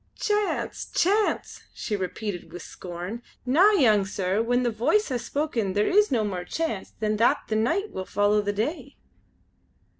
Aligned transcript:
"Chance! 0.17 0.89
chance!" 0.95 1.61
she 1.75 1.95
repeated 1.95 2.51
with 2.51 2.63
scorn. 2.63 3.21
"Na! 3.45 3.69
young 3.73 4.03
sir; 4.03 4.41
when 4.41 4.63
the 4.63 4.71
Voice 4.71 5.09
has 5.09 5.23
spoken 5.23 5.73
there 5.73 5.85
is 5.85 6.09
no 6.11 6.23
more 6.23 6.43
chance 6.43 6.89
than 6.89 7.17
that 7.17 7.43
the 7.49 7.55
nicht 7.55 7.91
will 7.91 8.05
follow 8.05 8.41
the 8.41 8.51
day." 8.53 8.95